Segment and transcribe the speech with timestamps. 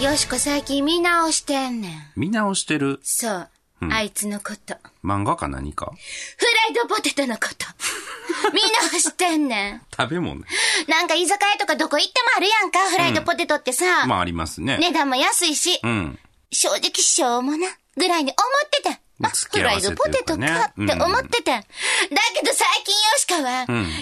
[0.00, 1.92] よしこ最近見直してんねん。
[2.16, 3.00] 見直してる？
[3.02, 3.48] そう。
[3.90, 4.76] あいつのこと。
[5.04, 5.92] 漫画か何か？
[6.38, 7.66] フライドポテトのこと。
[8.54, 8.60] 見
[8.90, 9.82] 直してんねん。
[9.94, 10.40] 食べ物
[10.88, 14.06] なんか居酒屋とかどこ行ってもあるやんか、フライドポテトってさ。
[14.06, 14.78] まあありますね。
[14.78, 16.18] 値段も安いし、うん。
[16.50, 19.00] 正直しょうもな、ぐらいに思ってた。
[19.18, 21.52] まああ、フライドポテトかって思ってた。
[21.58, 21.62] だ
[22.34, 23.50] けど最近ヨシカは、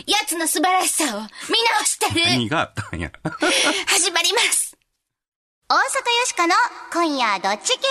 [0.06, 1.28] やつの素晴らしさを見直
[1.84, 2.24] してる。
[2.26, 3.10] 何があったんや。
[3.88, 4.77] 始まります。
[5.70, 5.82] 大阪よ
[6.24, 6.54] しかの
[6.94, 7.84] 今夜どっち系？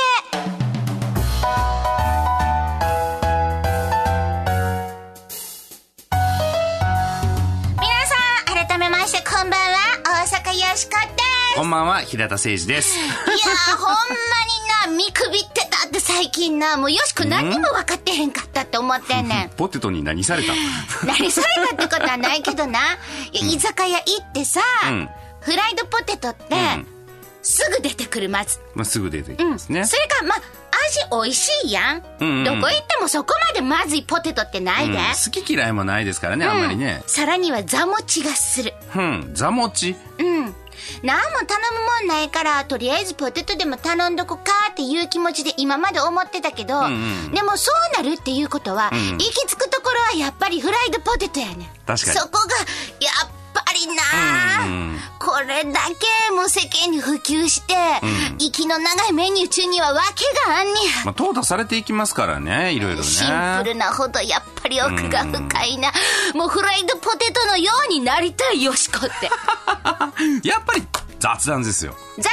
[7.76, 11.12] 皆さん、改めましてこんばんは、大阪よしかで
[11.54, 11.56] す。
[11.56, 12.98] こんばんは、平田誠二です。
[12.98, 13.90] いやー、ほん
[14.88, 19.50] まにな、見くびってたって最近な、もうよしこ何にも分かってへんかったって思ってんねん。
[19.56, 20.54] ポテトに何された？
[21.06, 22.80] 何されたってことはないけどな。
[23.34, 25.08] いや居酒屋行ってさ、ん
[25.42, 26.88] フライドポテトって、ん
[27.48, 28.60] すぐ出てくる、まず。
[28.76, 29.86] まあ、すぐ出てきますね。
[29.86, 30.42] それから、まあ、
[30.88, 34.94] 味美味しいやん,、うんうんどこ行ってもそこまでまずいポテトってないで。
[34.94, 37.04] うん好き嫌いもないですからね、あんまりね。
[37.08, 38.74] さらには座持ちがする。
[38.96, 39.96] うん、座持ち？
[40.20, 40.56] うん。
[41.04, 51.58] 何も頼むもんないから、とりあえずポテトでも頼んどこかっていう気持ちで今まで思ってたけど、んでもそうなるっていうことは、ん行き着くところはやっぱりフライドポテトやねん。
[51.86, 52.56] 確かにそこが、
[53.00, 53.37] やっぱ
[53.80, 54.04] りな
[54.64, 54.88] あ、うん
[55.20, 57.74] これだけもう世間に普及して、
[58.40, 61.06] 息の長いメニュー中には訳があんねや。
[61.06, 63.04] まあ、淘汰されていきますからね、いろいろね。
[63.04, 63.28] シン
[63.64, 65.92] プルなほどやっぱり奥が深いな。
[66.34, 69.30] もうフライドポテトのようになりたいよしこって。
[70.48, 70.84] やっぱり
[71.20, 71.96] 雑談ですよ。
[72.18, 72.24] 雑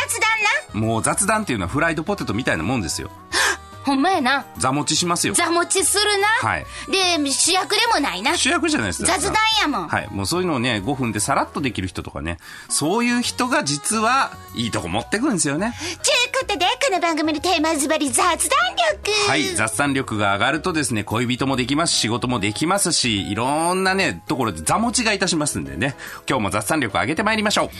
[0.73, 0.87] 談な？
[0.87, 3.11] もう雑談っていうのはフライドポテトみたいなもんですよ。
[3.85, 4.47] ほんまやな。
[4.59, 5.35] 座持ちしますよ。
[5.35, 6.49] 座持ちするな。
[6.49, 8.37] はいで、主役でもないな。
[8.37, 9.13] 主役じゃないですか。
[9.13, 9.89] 雑談やもん。
[9.89, 10.09] はい。
[10.11, 15.75] もうそういうのをね、5分でさらっとできる人とかね、そういう人が実はいいとこ持ってくんですよね。
[16.03, 19.11] ちゅうことで、この番組のテーマはズバリ雑談力。
[19.29, 19.45] はい。
[19.55, 25.97] 雑談力が上がるとですね、恋人もできますし、仕事もできますし、いろんなね、ところで座持ちがいたしますんでね、
[26.29, 27.67] 今日も雑談力上げてまいりましょう。
[27.67, 27.75] はい、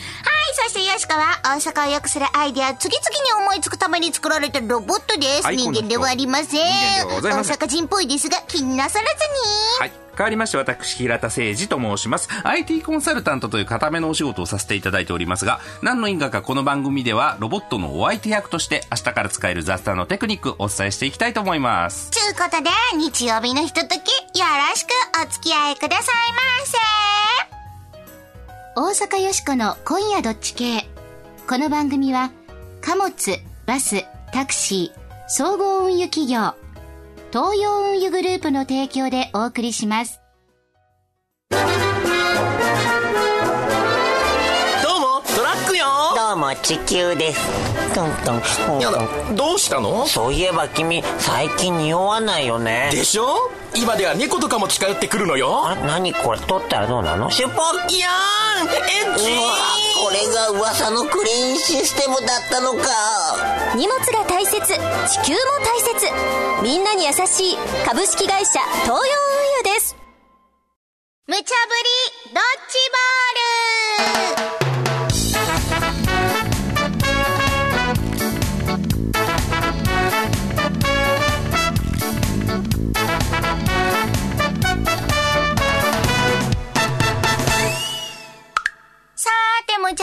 [0.63, 5.43] そしてよしかは大阪を良くするアイデアを次々に思いつくために作られたロボットです。
[5.43, 6.61] はい人間ではありません。
[7.07, 9.15] 大阪人っぽいですが、気になさらずに。
[9.79, 9.91] はい。
[10.17, 12.29] 変わりまして、私、平田誠二と申します。
[12.43, 22.11] IT コンサルタントという固めのお仕事をさせていただいておりますが、何の因果かこの番組では、ロボットのお相手役として、明日から使える雑談のテクニックをお伝えしていきたいと思います。
[22.11, 24.89] ちゅうことで、日曜日のひととき、よろしく
[25.21, 26.77] お付き合いくださいませ。
[28.77, 30.87] 大阪よしこの今夜どっち系。
[31.47, 32.31] この番組は、
[32.81, 36.53] 貨物、バス、タクシー、総合運輸企業、
[37.31, 40.21] 東洋運輸グループの提供でお送りします。
[46.35, 47.95] どうも地球です。
[47.95, 50.05] トントントンやだどうしたの？
[50.05, 52.89] そういえば君最近匂わないよね。
[52.91, 53.49] でしょ？
[53.73, 55.65] 今では猫とかも近寄ってくるのよ。
[55.65, 57.31] あ何これ取ったらどうなの？
[57.31, 58.01] シュポンジン！
[58.01, 59.55] うわ
[59.95, 62.83] これが噂のクリーンシステムだったのか。
[63.77, 66.11] 荷物が大切地球も大切。
[66.63, 68.99] みんなに優しい株式会社東洋運
[69.69, 69.74] 輸です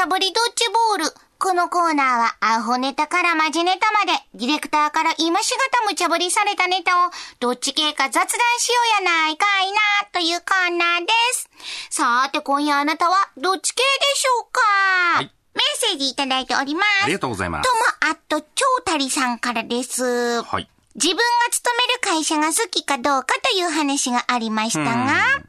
[0.02, 1.14] ーて、無茶ぶりドッジボール。
[1.38, 8.24] このコーナーは、アホネタからマジネタまで、ディレクターから今しがた無茶ぶりされたネタを、どっち系か雑談
[8.58, 9.78] しようやないかいな、
[10.12, 11.50] というコーナーです。
[11.90, 17.04] さーて、今夜あなたは、どっち系でしょうか、いメッセージいただいております。
[17.04, 17.76] ありがとうございますと。
[17.76, 18.46] も、あっと、超
[18.84, 20.42] たりさんからです。
[20.42, 20.68] はい。
[20.94, 25.42] 自分が勤める会社が好きかどうかという話がありましたが、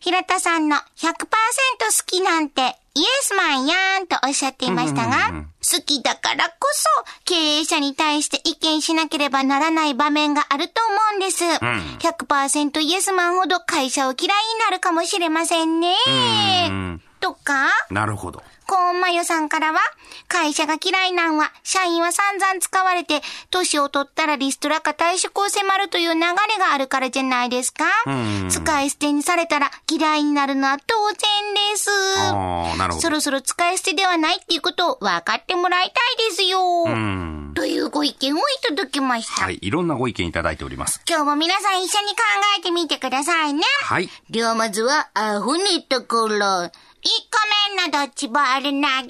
[0.00, 6.88] 平田さんの100%好きなんてイエスマンやーんとおっしゃっていましたが、好きだからこそ
[7.24, 11.44] 経営者に対して意見しなければならない場面があると思うんです。
[11.44, 15.94] 100%イエスマンほど会社を嫌いになるかもしれませんね。
[16.68, 17.02] うん。
[17.20, 18.42] とか、なるほど。
[18.70, 19.80] コーンマヨさんからは、
[20.28, 23.20] 会社が嫌いなんは、社員は散々使われて、
[23.50, 26.24] 年を取ったらリストラか退職を迫るという流れ
[26.56, 27.86] があるからじゃないですか？
[28.48, 31.16] 使い捨てにされたら嫌いになるのは当然
[31.72, 31.90] です。
[32.18, 33.02] ああ、なるほど。
[33.02, 36.84] そろそろ使い捨てではないっていうことを分かってもらいたいですよ。
[36.84, 37.52] うん。
[37.56, 39.46] というご意見をいただきました。
[39.46, 39.58] はい。
[39.60, 41.02] いろんなご意見いただいております。
[41.08, 42.22] 今日も皆さん一緒に考
[42.56, 43.64] えてみてくださいね。
[43.82, 44.08] はい。
[44.30, 46.70] ではまずは、アホネところ。
[47.02, 47.40] 1個
[47.76, 49.08] 目のドッジボール投げます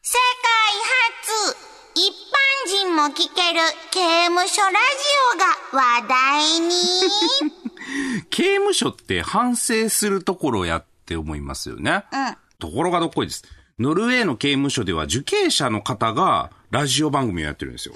[0.02, 0.52] 世界
[1.16, 1.56] 初、
[1.96, 3.62] 一般人も聞ける
[3.92, 4.78] 刑務所ラジ
[5.36, 6.76] オが話題に。
[8.30, 12.04] 刑務所って反省するところやって思いますよね。
[12.12, 12.38] うん。
[12.60, 13.46] ところがどっこいです。
[13.80, 17.96] ノルウェーの刑務所では受刑者の方がラジオ番組をやってるんですよ。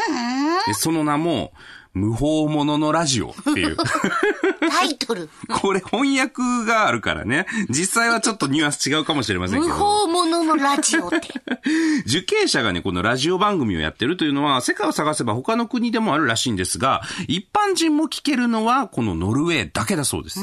[0.68, 1.52] うん、その名も、
[1.94, 3.78] 無法者のラジオっていう。
[3.78, 5.30] タイトル。
[5.48, 7.46] これ翻訳があるからね。
[7.70, 9.76] 実際はちょっとニュアンス違うかもしれませんけ無ど。
[9.76, 11.20] 法者のラジオって。
[12.08, 20.40] 受刑者がね、このラジオ番組をやってるというのは、世界を探せば他の国でもあるらしいんですが、一般人も聞けるのは、このノルウェーだけだそうです。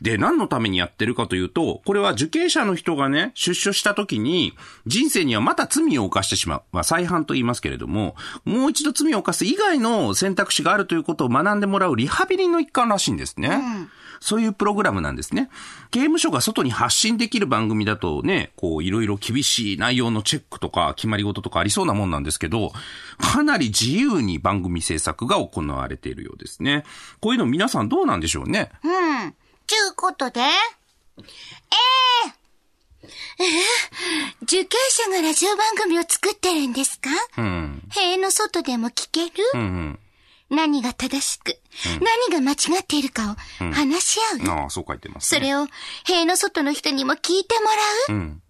[0.00, 4.54] で、何のためにやってるかというと、これは受刑者の人がね、出所した時に、
[4.86, 6.62] 人生にはまた罪を犯してしまう。
[6.72, 13.60] まあ、再犯と言いますけれども、もう一度罪を犯す以外の選択肢があるということを学んでもらうリハビリの一環らしいんですね。
[14.18, 15.50] そういうプログラムなんですね。
[15.90, 22.72] 刑務所が外に発信できる番組だとね、こういろいろ厳しい内容のチェックとか決まり事とかありそうなもんなんですけど、
[23.18, 26.84] かなり自由に番組制作が行われているようですね。
[27.20, 28.70] こういうの皆さんどうなんでしょうね？
[28.82, 29.34] うん。
[29.66, 31.26] ちゅうことで、ええ
[33.38, 33.48] ええ
[34.42, 37.10] 受刑者がラジオ番組を作ってるんですか？
[37.38, 37.82] うん。
[37.90, 39.98] 塀の外でも聞ける、うんうん。
[40.48, 41.58] 何が正しく、
[42.00, 45.40] 何が間違っているかを話し合う、ああ、そう書いてます、ね。
[45.40, 45.66] それを
[46.04, 48.42] 塀の外の人にも聞いてもらう、うん。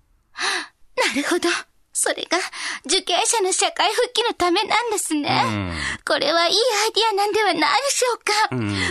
[1.14, 1.48] なるほど。
[1.92, 2.36] それが
[2.84, 5.72] 受刑者の社会復帰のためなんですね。
[6.06, 8.32] これはいいアイディアなんではないでしょうか。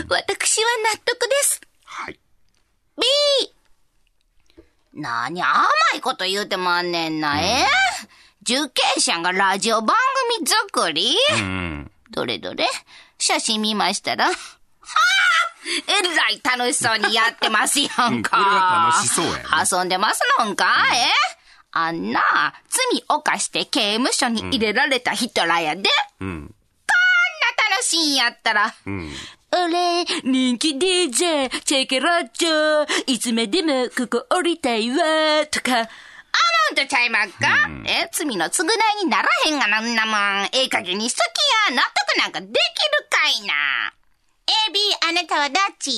[0.09, 1.61] 私は納得です。
[1.97, 2.19] はい。
[2.97, 3.03] B!
[5.01, 5.63] なに甘
[5.95, 7.65] いこと言うてまんねんな、え
[8.41, 9.95] 受刑者がラジオ番
[10.37, 11.89] 組作り、うん。
[12.11, 12.67] どれどれ？
[13.17, 14.35] 写真見ましたら、はあ
[15.87, 18.09] えらい楽しそうにやってますやんか。
[18.09, 19.39] うんこれは楽しそうやね
[19.71, 20.97] 遊んでますのんか、え
[21.71, 22.21] あんな、
[22.69, 25.83] 罪犯して刑務所に入れられた人らやで。
[26.19, 26.27] うん。
[26.27, 26.31] こん
[27.69, 28.75] な楽しいんやったら。
[28.85, 29.11] うん。
[29.55, 34.97] 俺、人気 DJ、チェケラッチョ、いつまでもここ降りたいわ、
[35.49, 35.87] とか、アモ
[36.73, 40.11] ンとちゃいまっか、え、罪の償いにならへんがな、んなも
[40.43, 40.45] ん。
[40.51, 41.23] ええ加減にしと
[41.69, 41.83] きや、納
[42.17, 42.53] 得なんかできる
[43.09, 43.93] かいな。
[44.47, 45.91] AB、あなたはどっち？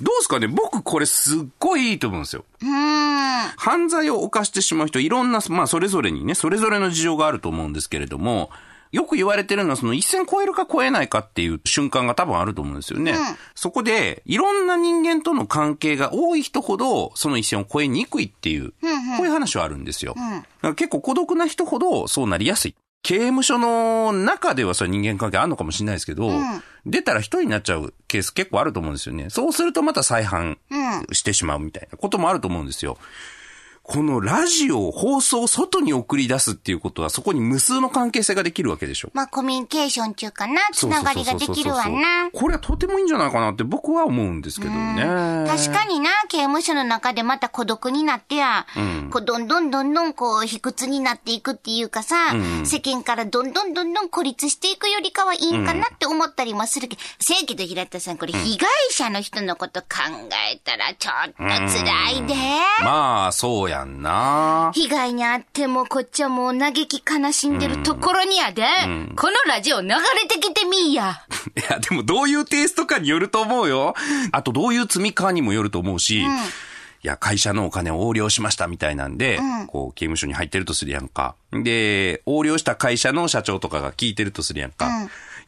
[0.00, 0.46] どうですかね？
[0.46, 2.44] 僕これすっごいいいと思うんですよ。
[2.60, 3.48] うーん。
[3.56, 8.50] 犯罪を犯してしまう人、いろんな、まあそれぞれにね、それぞれの事情があると思うんですけれども、
[8.92, 13.14] よく言われてるのは、その一線超えるか超えないかっていう瞬間が多分あると思うんですよね。
[13.54, 18.70] そこで、いろんな人間との関係が多い人ほど、その一線を超えにくいっていう、
[19.16, 20.14] こういう話はあるんですよ。
[20.14, 22.74] だから結構孤独な人ほどそうなりやすい。
[23.02, 26.30] 刑務所の中ではそれ人間関係あるのかもしれないですけど、
[26.86, 29.28] 出たら一人になっちゃうケース結構あると思うんですよね。
[29.28, 30.58] そうするとまた再犯
[31.10, 32.98] してしまうみたいなこともあると思うんですよ。
[33.82, 39.10] このラジオを放送を外に送り出すっていうことは、そこに無数の関係性ができるわけでしょ。
[39.12, 42.30] まあ、コミュニケーション中かな、つながりができるわな。
[42.32, 45.02] これはとてもいいんじゃないかなって僕は思うんですけどね。
[45.48, 48.66] 確かにな、刑務所の中でまた孤独になってや、
[49.10, 52.16] こうどんどんどんどんこう、卑屈になっていくっていうかさ、
[52.64, 59.88] 世間からどんどんどんどん孤立していくよりかはいいんかなって思ったりもするけど、せやけど平田さん、これ被害者の人のこと考
[60.52, 62.34] えたらちょっと辛いで。
[62.84, 64.70] まあ、そうやんな。
[64.74, 68.62] 被害にあってもこっちはもう嘆き悲しんでるところにやで、
[69.16, 69.94] このラジオ流れ
[70.28, 71.22] てきてみいや。
[71.56, 73.94] いや、でもどういうテイストかによると思うよ。
[74.32, 76.24] あとどういう積みかにもよると思うし、い
[77.02, 81.34] や、会社のお金を横領しましたみたいなんで、こう、刑務所に入ってるとするやんか。
[81.52, 84.88] で、横領した会社の社長とかが聞いてるとするやんか。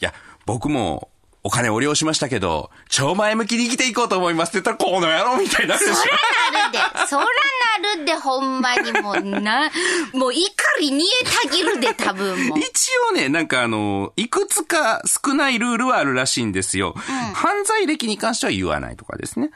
[0.01, 0.13] いや、
[0.47, 1.11] 僕も、
[1.47, 5.95] お金横領しましたけど、超前向きに生きていこうと思いますって言ったら、この野郎みたいになるでしょ。
[5.95, 6.17] そら
[6.53, 9.71] なるで、そらなるで、ほんまにもうな、
[10.15, 10.41] もう怒
[10.81, 12.59] り煮えたぎるで、多分もう。
[12.59, 16.95] 一応ね、なんかあの、いくつか少ないルールはあるらしいんですよ。
[17.35, 19.51] 犯罪歴に関しては言わないとかですね。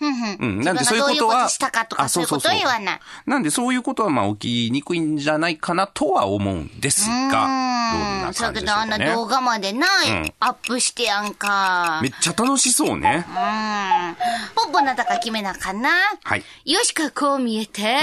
[0.00, 0.60] うん。
[0.60, 1.08] なんでそういうことは。
[1.08, 3.00] 自分がどういうことしたかとかあそういうことは言わない。
[3.26, 7.30] なんでそういうことはまあ起きにくいんじゃないかなとは思うんですが、どん
[8.22, 9.06] なそうけど、感じでしょうかあんなね。
[9.06, 9.86] 動画までな、
[10.40, 12.00] アップしてやんか。
[12.02, 13.24] めっちゃ楽しそうね。
[13.28, 14.16] うん。
[14.54, 15.90] ポッポなだか決めなあかんな。
[16.22, 16.44] はい。
[16.64, 17.98] よしかこう見えて、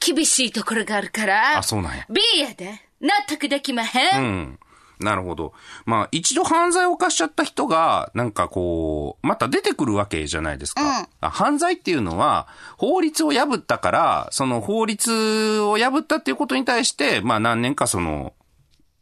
[0.00, 1.58] 厳しいところがあるから。
[1.58, 2.80] あそうなんや B やで。
[3.00, 4.22] 納得できまへん。
[4.22, 4.58] うん。
[5.00, 5.52] なるほど。
[5.86, 11.08] まあ、一度犯罪を犯しちゃった人が、なんかこう、また出てくるわけじゃないですか。
[11.20, 12.46] あ犯罪っていうのは、
[12.76, 18.32] 法律を破ったから、その法律を破ったっていうことに対して、まあ何年かその、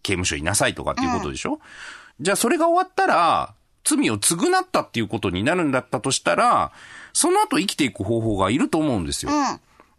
[0.02, 1.60] 刑務所にいなさいとかっていうことでしょ、
[2.20, 6.72] じゃあそれが終わったら、罪を償ったっていうことになるんだったとしたら、
[7.12, 9.32] その後生きていく方法がいると思うんですよ。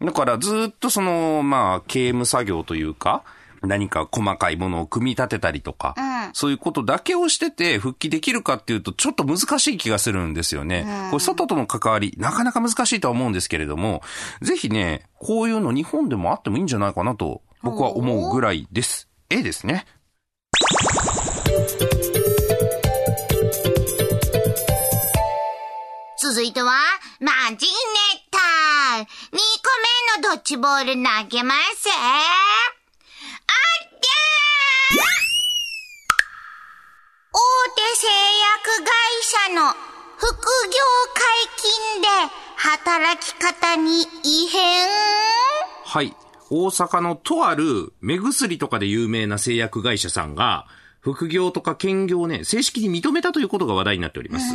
[0.00, 3.22] だからずっとその、まあ、刑務作業というか、
[3.66, 5.94] 何か細かいものを組み立てたりとか、
[6.32, 10.86] そういうことだけをしてて復帰できるかっていうとちょっと難しい気がするんですよね。
[11.10, 14.02] これ外との関わり、なかなか難しいとは思うんですけれども、
[14.42, 19.08] ぜひね、こういうの日本でもあってもいいんじゃないかなと僕は思うぐらいです。
[19.30, 19.86] A ですね。
[26.20, 26.72] 続いては、
[27.20, 27.72] マジネ
[28.30, 28.38] タ。
[28.98, 29.38] 2個
[30.20, 32.83] 目のドッジボール投げます。
[37.32, 37.38] 大
[37.76, 39.72] 手製薬会社の
[40.16, 40.78] 副業
[41.14, 41.22] 解
[41.56, 42.08] 禁で
[42.56, 44.88] 働き方に異変？
[45.84, 46.14] はい。
[46.50, 50.66] 大阪のとある目薬とかで有名な製薬会社さんが、
[51.04, 54.54] 副業とか兼業をね、正式に認めたということが話題になっております。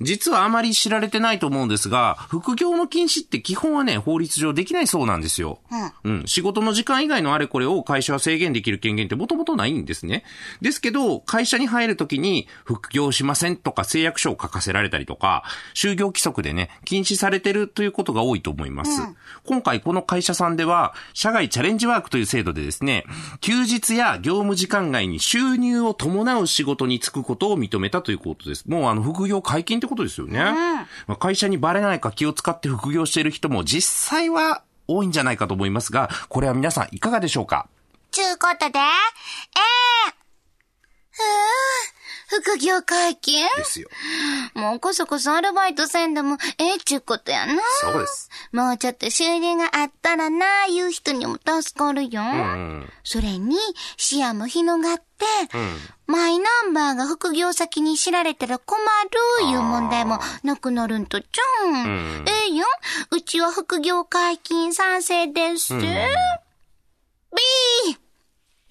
[0.00, 5.60] 実はあまり知られてないと思うんですが、副業の禁止って基本はね、法律上できないそうなんですよ。
[6.04, 6.22] うん。
[6.26, 10.24] 仕事の時間以外のあれこれを会社は制限できる権限ってもともとないんですね。
[10.60, 19.02] ですけど、会社に入るときに、副業しませんとか誓約書を書かせられたりとか、就業規則でね、禁止されてるということが多いと思います。
[19.44, 23.04] 今回この会社さんでは、社外チャレンジワークという制度でですね、
[23.40, 28.68] 休日や業務時間外に収入を伴う仕事に就くことを認めたということです。
[28.68, 30.40] もうあの、副業解禁ってことですよね。
[31.06, 37.68] まあ会社にバレないか気を使って副業している人も実際は多いんじゃないかと思いますが、これは皆さんいかがでしょうか？
[38.10, 38.84] ちゅうことで、ええ
[41.10, 41.22] ふぅ、
[42.40, 43.46] 副業解禁？
[43.56, 43.88] ですよ。
[44.54, 47.60] もうこそこそアルバイトせんでもええちゅうことやな。
[47.80, 48.30] そうです。
[48.52, 52.22] もうちょっと収入があったらな、いう人にも助かるよ。
[52.22, 52.90] うん。
[53.04, 53.56] それに、
[53.96, 55.02] 視野も広がって、
[56.06, 58.78] マイナンバーが副業先に知られたら困
[59.40, 62.24] るいう問題もなくなるんとちゃうん。
[62.26, 62.66] ええよ。
[63.10, 65.74] うちは副業解禁賛成です。
[65.76, 65.86] B!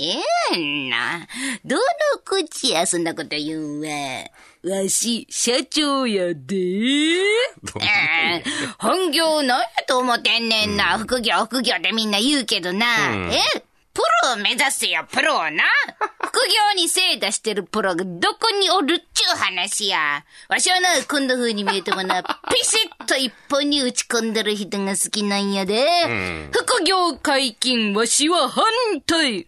[0.01, 1.27] ええな。
[1.63, 1.81] どの
[2.23, 4.29] 口やそんなこと言うんは。
[4.63, 6.55] わし、社長やで。
[6.55, 8.43] えー
[8.79, 10.97] 本業なんやと思ってんねんな。
[10.97, 12.85] 副業、副業ってみんな言うけどな。
[13.31, 13.63] え？
[13.93, 15.63] プロを目指せよ、プロをな。
[16.23, 20.23] 副業に精出してるプロがどこにおるっちゅう話や。
[20.47, 26.49] わしはな、こんな風に見えてもな、 ピシッと一本に打ち込んでる人が好きなんやで。
[26.53, 28.63] 副業解禁、わしは反
[29.05, 29.47] 対。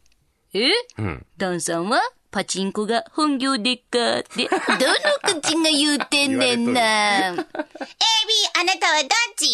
[0.53, 0.69] え？
[0.97, 1.25] うん。
[1.37, 1.99] ダンさんは
[2.31, 6.81] パチンコが本業でっかって、 どの口が言うてんねんな。
[6.81, 9.47] AB、あなたはどっち？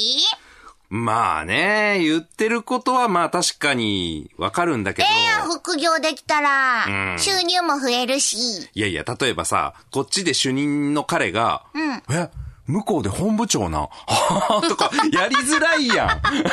[0.91, 5.08] まあね、言ってることはまあ確かにわかるんだけど。
[5.08, 8.70] ええやん、副業できたら、うん収入も増えるし。
[8.74, 11.63] いやいや、例えばさ、こっちで主任の彼が、
[12.10, 12.29] え、
[12.65, 13.88] 向こうで本部長な、
[14.68, 15.96] とか、やりづらいやん。
[15.96, 16.48] いや、ええや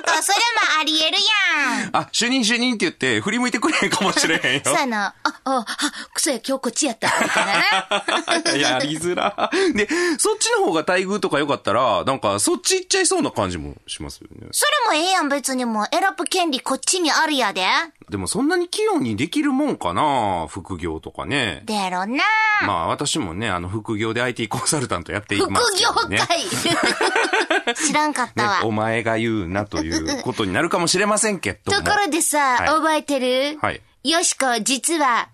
[0.00, 1.16] んか、それもありえる
[1.82, 1.90] やん。
[1.96, 4.60] あ、主任主任って言って振り向いてくれへんかもしれへんよ。
[4.64, 5.14] そうやな。
[5.22, 5.66] あ、あ、あ、
[6.14, 7.08] くそや、今日こっちやった。
[8.56, 9.50] やりづら。
[9.74, 9.88] で、
[10.18, 14.48] そっちの方が待遇とか良かったら、なんかそっち行っちゃいそうな感じもしますよね。
[14.52, 17.64] それもええやん、別にもう選ぶ権利こっちにあるやで。
[18.08, 21.62] でもそんなに器用にできるもんかな副業とかね。
[21.64, 22.24] でやろな。
[22.66, 26.18] まあ私もね、あの副業で IT コンサルタントやってい副ますけ業どね。
[26.18, 26.44] 界。
[27.76, 28.60] 知らんかったねわ。
[28.64, 29.89] お前が言うなという
[30.22, 31.78] ことになるかもしれませんけども。
[31.82, 33.58] ところでさ、はい覚えてる？
[33.60, 33.80] はい。
[34.04, 35.28] よしこ、実は、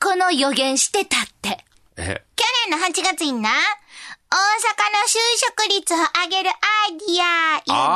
[0.00, 1.64] この予言してたって。
[1.96, 6.52] え、去年の8月にな、大阪の就職率を上げるア
[6.88, 7.92] イディア、言うねんな。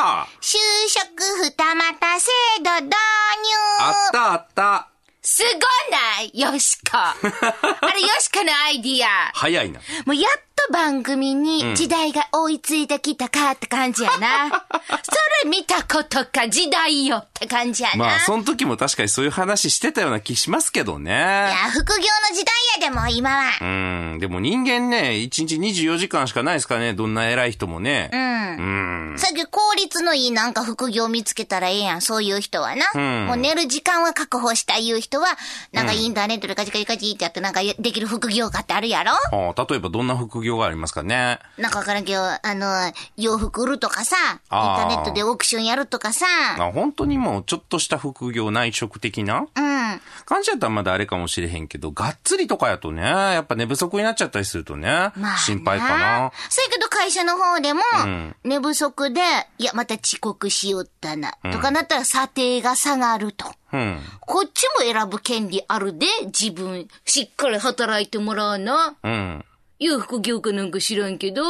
[0.00, 0.56] ああ就
[0.88, 2.30] 職二股制
[2.62, 2.96] 度導入。
[3.80, 4.88] あったあった。
[5.30, 5.50] すご
[5.94, 6.96] ないよしこ。
[6.96, 7.14] あ
[7.92, 9.30] れよしこのアイディア。
[9.34, 9.78] 早いな。
[10.06, 14.48] もうやっと番組に時代が追いついてきたかって感じやな。
[15.04, 17.96] それ見たことか時代よ感じやな。
[17.96, 21.10] まあ、その時も確かにそういう話してたような気しますけどいね。
[21.12, 23.50] や、副業の時代やでも今は。
[23.60, 23.64] う
[24.16, 24.18] ん。
[24.20, 26.94] でも人間ね、1日24時間しかないですからね。
[26.94, 28.10] どんな偉い人もね。
[28.12, 29.12] うん。
[29.12, 29.18] うん。
[29.18, 32.92] さっき効率のいいなんか副業見つけたらええやん、そういう人はな。
[33.00, 35.26] んもう寝る時間は確保したいう人は、
[35.72, 39.12] なんかインターネットでカチカチカチってやってなんかできる副業家ってあるやろ？
[39.12, 41.38] ああ例えばどんな副業がありますかね？
[41.56, 46.26] なんかわからんけど、あの、洋服売るとかさ、インターネットでオークションやるとかさ、
[46.58, 49.46] あ本当にもうちょっとした副業内職的な？
[49.54, 50.00] うん。
[50.26, 55.36] 感じやったらまだあれかもしれへんけど、がっつりとかやとね、やっぱ寝不足になっちゃったりするとね、まあ。
[55.38, 56.32] 心配かな。。
[56.50, 59.20] そうやけど会社の方でもん、寝不足で、
[59.58, 63.46] いや、また遅刻しよったな、とかなったら査定が下がると。
[63.72, 64.00] うん。
[64.20, 68.96] こっちも選ぶ権利あるで、自分、しっかり働いてもらうな。
[69.02, 69.44] うん。
[69.80, 71.42] いや、副業かなんか知らんけど、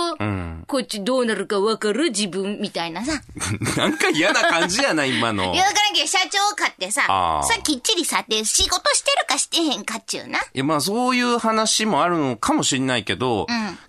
[0.67, 3.23] こっちどうなるかわかる自分みたいなさ。
[3.79, 5.55] なんか嫌な感じやな、今の。
[5.55, 10.41] いや、わからんけど、社長かってさ、さ、きっちりさって仕事してるかしてへんかっちゅうな。
[10.41, 13.47] いや、まあそういう話もあるのかもしれないけど、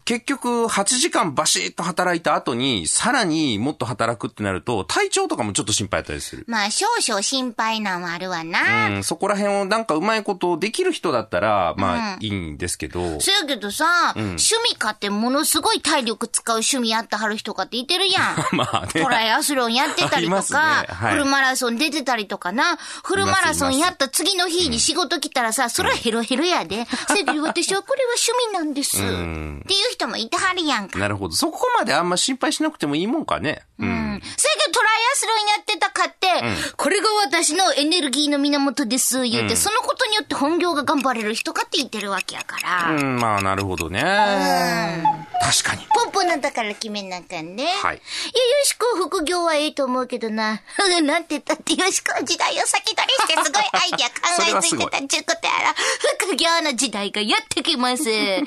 [0.09, 6.45] 結局8時間バシッと働いた後に、さらにもっと働くってなると、体調とかもちょっと心配やったりする。
[6.47, 8.87] まあ、少々心配なんはあるわな。
[8.89, 18.47] うん、そこら辺をなんかうまいことできる人だったら、まあいいんですけど、そやけどさ、趣味かってものすごい体力使う趣味やってはる人かっていてるやん。
[18.57, 26.87] まあねトライアスロンやってたりとありますねか、はいフルマラソン出てたりとかな、フルマラソンやった次の日に仕事来たらさ、それはヘロヘロやで。
[27.07, 28.97] それで私はこれは趣味なんです。
[28.97, 30.99] っていう人もいてはるやんか。
[30.99, 31.35] なるほど。
[31.35, 33.63] そこまであんま心配しなくてもいいもんかね。
[33.79, 33.89] うん。
[33.89, 34.21] うん。
[34.37, 36.27] そやけどトライアスロンやってたかって、
[36.75, 42.95] これが私のエネルギーの源です、言うて、そのことによって本業が頑張れる人かって言ってるわけやから。
[42.95, 44.01] うん、まあなるほどね。
[45.41, 45.87] 確かに。
[45.89, 47.65] ポンポンなんだから決めなあかんね。
[47.65, 47.99] はいいや、よ
[48.63, 50.61] しこ副業はいいと思うけどな。
[51.03, 55.75] なんて言ったってよしこは時代を先取りしてすごいアイディア考えついてたっちゅうことやら、
[56.19, 58.09] 副業の時代がやってきます。
[58.11, 58.45] ええ賛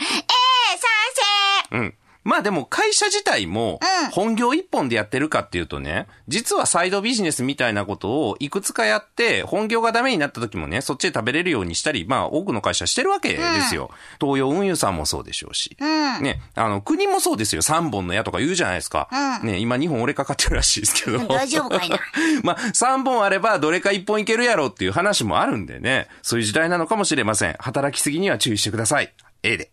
[1.14, 1.41] 成
[1.72, 1.94] うん。
[2.24, 3.80] まあでも会社自体も
[4.12, 13.38] 本業一本でやってるかっていうとね、実はサイドビジネスみたいなことをいくつかやって、本業がダメになった時もね、そっちで食べれるようにしたり、まあ多くの会社してるわけで
[13.68, 13.90] すよ。
[14.20, 15.76] 東洋運輸さんもそうでしょうし。
[15.80, 17.62] ね、あの、国もそうですよ。
[17.62, 19.08] 3本の矢とか言うじゃないですか。
[19.42, 21.18] ね、今2本俺かかってるらしいですけど。
[21.26, 21.98] 大丈夫かいな
[22.44, 27.56] まあ、3本あればどれか1本いけるやろうっていう話もあるんでね、そういう時代なのかもしれません。
[27.58, 29.12] 働きすぎには注意してください。
[29.42, 29.72] A で。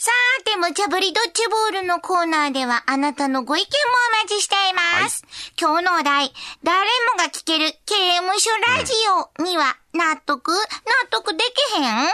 [0.00, 3.70] さーて、無茶ぶりドッジボールのコーナーではあなたのご意見も
[4.20, 5.24] お待ちしています。
[5.60, 6.86] 今日のお題、誰
[7.16, 8.92] もが聞ける刑務所ラジ
[9.40, 10.56] オには納得、納
[11.10, 11.38] 得で
[11.74, 12.10] きへん？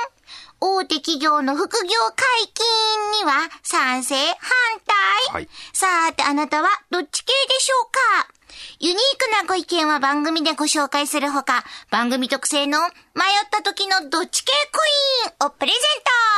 [0.60, 4.34] 大手企業の副業解禁には賛成、反
[5.28, 5.48] 対、はい。
[5.74, 8.28] さーて、あなたはどっち系でしょうか？
[8.80, 12.88] ユニークなご意見は番組でご紹介するほか、番組特製の迷
[13.44, 14.80] った時のどっち系コ
[15.42, 15.78] インをプレゼン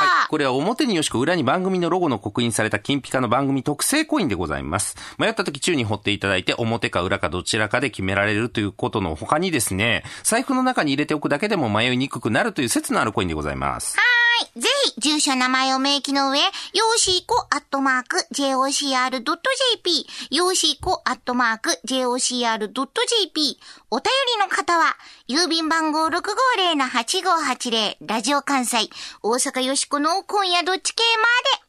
[0.01, 0.29] ト、はい。
[0.29, 4.97] これは表によしこ裏に番組のロゴの刻印された金ピカの番組特製コインでございます。
[5.19, 13.97] 迷った時宙に掘っていただいて表か裏かどちらかで決められるということの他にですね、財布の中に入れておくだけでも迷いにくくなるという説のあるコインでございます。
[13.97, 14.61] はい。
[14.61, 23.59] ぜひ、住所、名前を明記の上、よーしーこアットマーク、jocr.jp、よーしーこアットマーク、jocr.jp、
[23.97, 24.95] お便りの方は、
[25.27, 28.91] 郵便番号650-8580、ラジオ関西、
[29.23, 31.03] 大阪よしこの今夜どっち系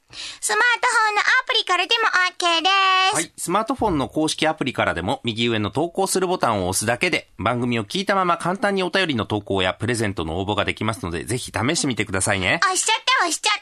[0.10, 2.70] まで、スマートフォンのアプリからでも OK で
[3.12, 3.16] す。
[3.16, 3.32] はい。
[3.38, 12.60] スマートフォンの公式アプリからでも右上の投稿するボタンを押すだけで番組を聞いたまま簡単にお便りの投稿やプレゼントの応募ができますのでぜひ試してみてくださいね。
[12.62, 13.54] 押しちゃって押しちゃっ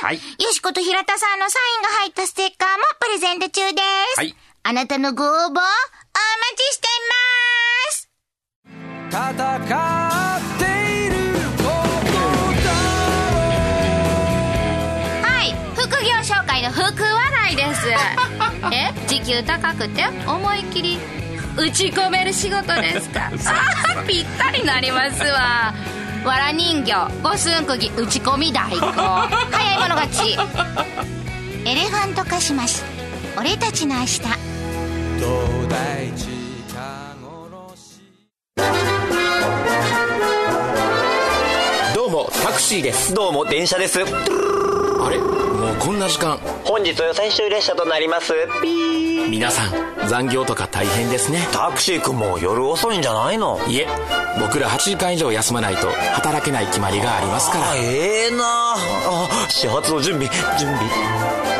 [0.00, 3.82] てはいよしこと平田さんのサインが入ったステッカーもプレゼント中で
[4.14, 4.18] す。
[4.18, 4.36] はい。
[4.62, 5.58] あなたのご応募、お待
[6.56, 7.14] ちしていま
[7.90, 8.01] す戦
[9.12, 10.64] って
[11.06, 11.14] いる
[15.22, 17.88] はい、副業紹介の福笑いです。
[18.72, 20.98] え、時給高くて思いっきり
[21.58, 23.26] 打ち込める仕事ですか？
[23.26, 25.74] あ ーぴったりなりますわ。
[26.24, 28.78] わら人形、五寸釘、打ち込み大根。
[28.78, 30.38] 早い者勝ち。
[31.68, 32.80] エレファントカシマシ
[33.38, 34.30] 俺たちの明日東
[35.68, 36.10] 大
[42.80, 43.12] です。
[43.12, 44.00] どうも電車です。
[44.00, 44.04] あ
[45.10, 45.18] れ？
[45.18, 46.38] もうこんな時間。
[46.64, 48.32] 本日は最終列車となります。
[48.62, 49.28] ピー。
[49.28, 51.46] 皆さん残業とか大変ですね。
[51.52, 53.60] タクシー君も夜遅いんじゃないの？
[53.66, 53.88] いえ
[54.40, 57.70] 僕ら8時間以上休まないと働けない決まりがありますから。
[57.72, 58.44] あええな。
[58.44, 60.88] あ始発の準備準備。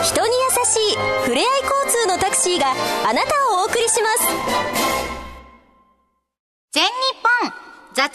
[0.03, 2.73] 人に優しいふれあい交通のタクシーが
[3.09, 4.27] あなたをお送りします。
[6.73, 6.91] 全日
[7.43, 7.53] 本
[7.95, 8.09] 雑談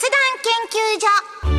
[1.46, 1.57] 究所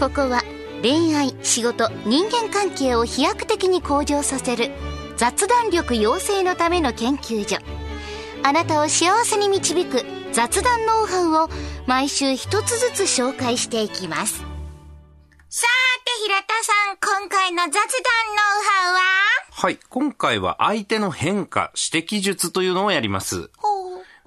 [0.00, 0.42] ここは
[0.80, 4.70] 恋愛仕事人間関係を飛躍的に向上させる
[5.18, 7.58] 雑談力養成のための研究所
[8.42, 11.50] あなたを幸せに導く雑談ノウハウを
[11.86, 14.38] 毎週一つずつ紹介していきます
[15.50, 17.86] さーて平田さん今回の雑談ノウ
[18.64, 19.00] ハウは？
[19.52, 19.78] はい。
[19.90, 23.50] 今回は相手の変化、指摘術というのをやります。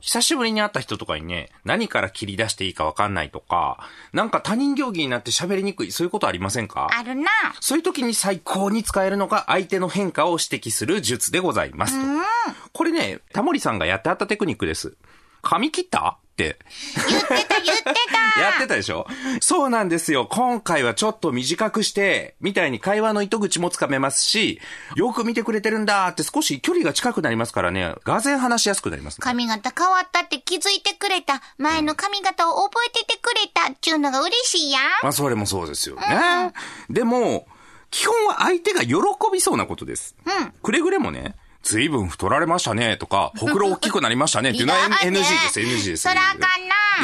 [0.04, 3.80] 久しぶりに会った人とかにね、何から切り出していいかわかんないとか、
[4.12, 6.90] なんか他人行儀になって喋りにくい、そういうことありませんか？
[6.92, 7.30] あるな
[7.62, 12.06] そういう時に最高に使えるのが相手の変化を指摘する術でございますと。
[12.74, 14.98] これね、タモリさんがやってあったテクニックです。
[15.44, 16.18] 髪切った？
[16.34, 16.58] って。
[17.10, 18.42] 言ってた、言ってた。
[18.42, 19.06] やってたでしょ？
[19.40, 20.26] そうなんですよ。
[20.26, 24.60] 今回はちょっと短くして、みたいに会話の糸口もつかめますし、
[24.96, 29.18] よく見てくれてるんだって少し距離が近くなりますからね、がぜ話しやすくなります、ね。
[29.22, 31.42] 髪型変わったって気づいてくれた。
[31.60, 34.82] 前の髪型を覚えててくれたっていうのが嬉しいやん。
[35.04, 36.54] まあ、それもそうですよね。
[36.90, 37.46] でも、
[37.92, 38.96] 基本は相手が喜
[39.32, 40.16] びそうなことです。
[40.64, 46.04] くれぐれもね、随分太られましたねとか、ほくろ大きくなりましたねっていうのは NG です、NG です。
[46.04, 46.48] そらあかんな。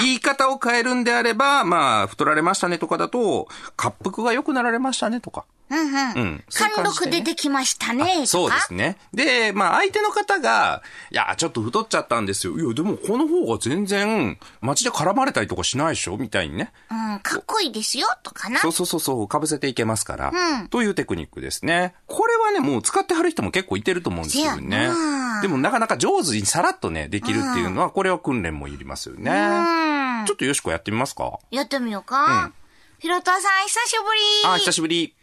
[0.02, 3.48] 言い方を変えるんであれば、まあ、太られましたねとかだと、
[3.82, 5.46] 滑腹が良くなられましたねとか。
[5.70, 6.44] うんうん。
[6.52, 8.26] 貫禄出てきましたね。
[8.26, 8.98] そうですね。
[9.14, 12.58] で、まあ相手の方が、いや、ちょっと太っちゃったんですよ。
[12.58, 16.18] いや、でもこの方が全然、街で絡まれたりとかしないでしょ？
[16.18, 16.72] みたいにね。
[16.90, 18.60] うん、かっこいいですよ、とかな。
[18.60, 20.32] そうそうそうそう、被せていけますから。
[20.34, 21.94] うんというテクニックですね。
[22.08, 25.42] これはね、もう使ってはる人も結構いてると思うんですよせねやな。
[25.42, 29.32] でもなかなか上手にさらっとね、できるっていうのは、これは訓練もいりますよね。
[29.32, 31.40] うんちょっとよしこやってみますか？
[31.50, 32.52] やってみようか。
[33.00, 34.04] ひろたさん、久しぶ
[34.48, 34.54] り。
[34.54, 35.16] あ、久しぶり。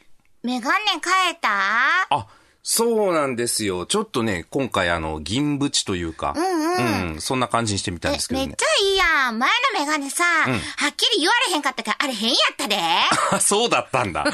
[0.46, 1.48] メガネ変えた？
[2.08, 2.28] あ、
[2.62, 3.84] そうなんですよ。
[3.84, 8.62] ちょっとね、今回あの、銀縁というか、うん、そんな感じにしてみたんですけどねめっち。
[8.62, 9.38] ゃいいやん。
[9.40, 10.46] 前のメガネさ、はっ
[10.96, 12.78] きり言われへんかったから、あれ変やったで。
[13.32, 14.22] あ、 そうだったんだ。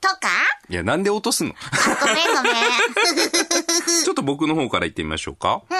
[0.00, 0.28] とか？
[0.70, 1.54] いや、なんで落とすの？
[1.60, 2.54] あごめんごめん。
[4.02, 5.60] ちょっと僕の方から言ってみましょうか。
[5.68, 5.74] う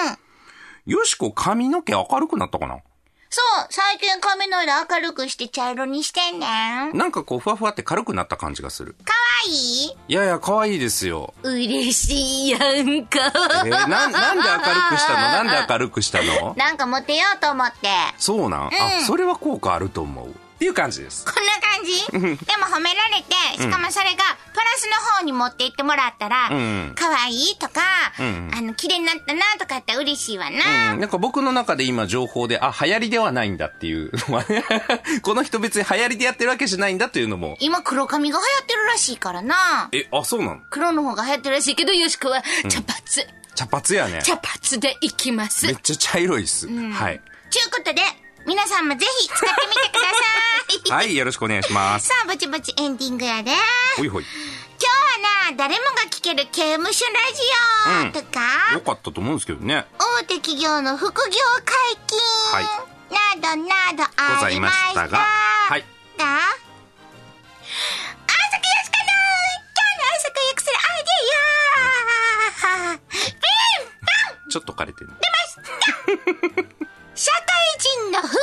[0.91, 0.93] ん。
[0.93, 2.77] よしこ、髪の毛明るくなったかな？
[3.31, 6.91] そう、最近髪の色明るくして茶色にしてんねん。
[6.91, 8.95] かなんかこう、ふわふわって軽くなった感じがする。
[9.07, 9.13] わ
[9.47, 9.95] いい？
[10.07, 11.33] いやいや、可愛いですよ。
[11.43, 13.19] 嬉しいやんか。
[13.65, 15.19] えーな、なんで明るくしたの？
[15.19, 16.55] なんで明るくしたの？
[16.55, 17.89] なんかモテようと思って。
[18.17, 18.69] そうなん、あ、
[19.05, 20.33] それは効果あると思う。
[20.59, 21.23] っていう感じです。
[21.23, 22.45] こんな感じ？
[22.45, 27.79] でも褒められて、しかもそれがプラスの方に持っていってもらったら、ん可愛いとか、
[28.21, 30.95] んあの、綺麗になったなとかって嬉しいわうな。
[30.95, 34.65] ん、なんか僕の中で今情報で、あ、流行りではないんだっていうのはね
[35.21, 37.55] この人別に流行りでやってるわけじゃないんだというのも。
[37.61, 39.87] 今黒髪が流行ってるらしいからな。
[39.93, 40.61] え、あ、そうなの？
[40.69, 42.99] 黒の方が流行ってるらしいけど、よしこは茶髪。
[43.55, 44.21] 茶髪やね。
[44.23, 45.77] 茶髪でいきますめっ。
[45.81, 46.67] ちゃ茶色いっす。
[46.67, 47.21] はい。
[47.49, 48.01] ちゅうことで、
[48.49, 50.09] 皆さんもぜひ使ってみてくだ
[50.89, 51.05] さい。
[51.05, 52.07] はい、よろしくお願いします。
[52.07, 53.51] さあ、ぼちぼちエンディングやで。
[53.95, 54.23] ほいほい。
[54.23, 57.19] 今日はな、誰もが聞ける刑務所ラ
[58.11, 59.85] ジオとか、よかったと思うんですけどね。
[59.99, 62.17] 大手企業の副業解禁、
[62.51, 62.65] はい
[63.13, 65.17] などなどあございまりまししたたが。
[65.19, 65.85] はい。
[66.17, 66.49] だあさ
[68.57, 69.13] きよしかな
[69.77, 71.09] 今日の朝くよくするアイデ
[72.65, 75.09] アピンポンちょっと枯れてる。
[77.21, 77.43] 社会
[77.79, 78.37] 人の副業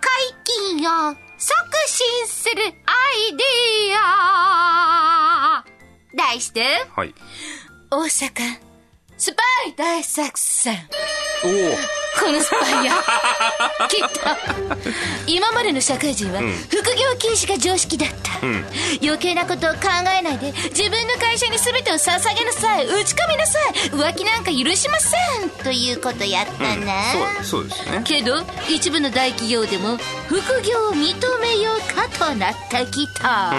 [0.00, 0.10] 解
[0.44, 1.52] 禁を促
[1.88, 2.92] 進するア
[3.32, 3.42] イデ
[4.00, 5.64] ア
[6.14, 7.12] 題して、はい。
[7.90, 8.65] 大阪、
[9.18, 10.74] スパイ大作戦。
[11.42, 11.96] おお。
[12.22, 12.92] このスパイや。
[13.88, 14.20] きっと。
[15.26, 18.32] 今までの社会人は、副業禁止が常識だった。
[19.02, 22.86] 余計なことを考えないで、自分の会社に全てを捧げなさい。
[22.86, 23.72] 打ち込みなさい。
[23.90, 25.50] 浮気なんか許しません。
[25.64, 28.02] ということやったな、そう、そうですね。
[28.04, 29.98] けど、一部の大企業でも、
[30.28, 33.54] 副業を認めようかとなってきた。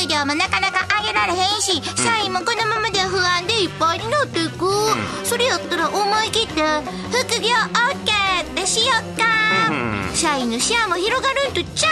[0.00, 4.55] 給料もなかなか上げられへんし、社員もこのままでは不安でいっぱいになっていく、
[5.24, 6.62] それやったら思い切って
[7.10, 9.24] 副業 OK ってしよっか、
[10.14, 11.90] 社員の視野も広がるんとちゃ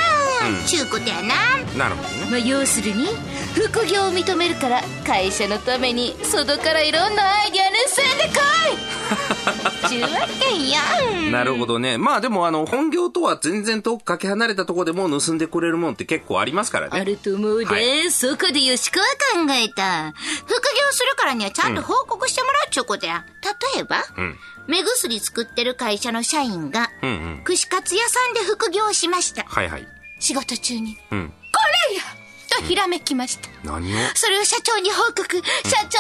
[0.49, 1.35] うん、ちゅうことやな。
[1.77, 2.31] なるほどね。
[2.31, 3.07] まあ、要するに
[3.55, 10.09] 副業を認めるから会社のために外からいろんなアイデア盗んでこい ちゅうわ
[10.41, 11.99] けやんなるほどね。
[11.99, 17.01] まあでもあの、本業とは全然遠くかけ離れたところでも盗んでくれるもんって結構ありますからね。
[17.01, 19.07] あると思うで、はそこでよしこは
[19.47, 23.25] 考えた副業するからにはちゃんと報告してもらうっちゅうことや、
[23.75, 27.41] 例えば、ん目薬作ってる会社の社員が、うんうん。
[27.45, 29.87] 串カツ屋さんで副業しましたはいはい。
[30.21, 31.29] 仕事中にうん。
[31.53, 32.03] 「これや!」
[32.57, 33.99] とひらめきました、何を？
[34.15, 35.25] それを社長に報告。
[35.27, 35.43] 社
[35.91, 35.99] 長、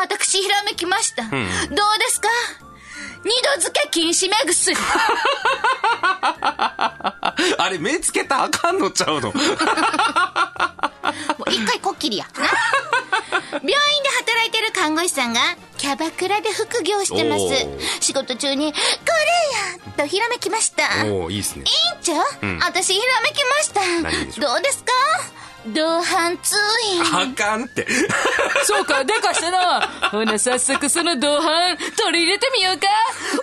[0.00, 1.24] 私ひらめきました。
[1.24, 2.28] どうですか？
[3.24, 4.76] 二度漬け禁止目薬。
[7.58, 9.32] あれ、目つけたらあかんのちゃうの？
[9.32, 9.40] も
[11.46, 12.26] う一回こっきりや。
[12.38, 12.46] な
[13.52, 13.74] 病院で
[14.18, 15.40] 働いてる看護師さんが
[15.78, 17.44] キャバクラで副業してます。
[18.04, 18.84] 仕事中に、これ
[19.90, 20.88] やとひらめきました。
[21.06, 21.64] おおいいっすね。
[22.02, 22.12] 長、
[22.64, 23.80] 私ひらめきました。
[24.40, 24.92] どうですか？
[25.74, 26.56] 同伴通
[26.94, 27.02] 院。
[27.02, 27.86] あかんって。
[28.64, 29.80] そうか、でかしたな。
[30.10, 32.86] ほな、早速その同伴、取り入れてみようか。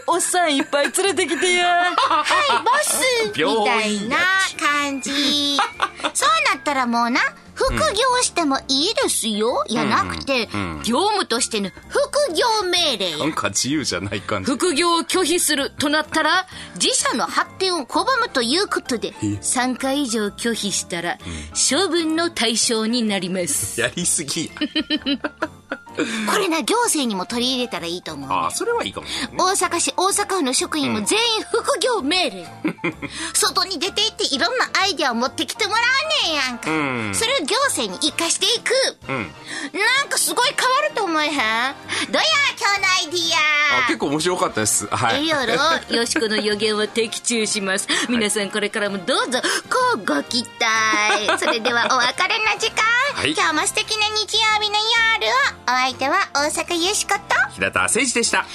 [0.08, 1.66] おっさんいっぱい連れてきてや。
[1.68, 3.02] はい、ボス
[3.36, 4.18] みたいな
[4.60, 5.58] 感じ。
[6.14, 7.22] そうなったらもうな、
[7.54, 7.78] 副業
[8.22, 9.64] してもいいですよ。
[9.70, 10.48] やなくて、
[10.84, 14.52] 業務としての副業命令なんか自由じゃない感じ。
[14.52, 21.18] 副業を拒否するとなったら、自社の発展を拒むということで3回以上拒否したら、
[21.54, 23.80] 処分の対象になります。
[23.80, 24.52] やりすぎ。
[26.32, 29.08] これな行政にも取り入れたらいいと思うああ、それはいいかも。
[29.38, 32.48] 大阪市大阪府の職員も全員副業命令、
[33.34, 38.74] 外に出て行っていろんなアイデアを持ってきてもらうねんやんか、んそれを行政に生かしていく、
[39.08, 39.32] うん。
[39.74, 41.32] なんかすごい変わると思えへん？
[41.32, 42.28] どうや
[42.60, 43.34] 今日のアイディ
[43.76, 44.88] あ、ア結構面白かったです。
[44.88, 45.22] はい。
[45.22, 45.54] ええやろ？
[45.96, 47.88] よしこの予言は的中します。
[48.10, 51.40] 皆さんこれからもどうぞ、こうご期待。
[51.40, 52.84] それではお別れの時間、
[53.16, 54.76] はい今日も素敵な日曜日の
[55.22, 55.32] 夜を
[55.68, 58.38] お相手は大阪よしことま平田誠二でした。
[58.38, 58.48] た来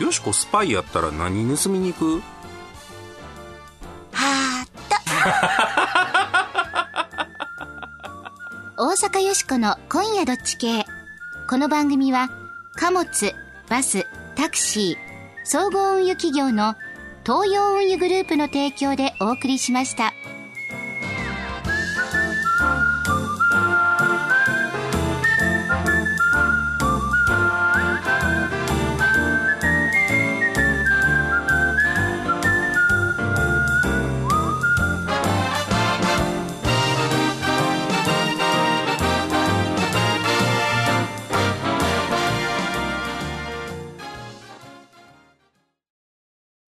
[0.00, 2.20] 週よしこスパイやったら何盗みに行く？
[4.10, 4.66] ハー
[8.76, 10.84] ト大阪よしこの今夜どっち系
[11.48, 12.28] この番組は
[12.74, 13.32] 貨物
[13.68, 14.96] バスタクシー
[15.44, 16.74] 総合運輸企業の
[17.24, 20.12] 東洋運輸グループの提供でお送りしました。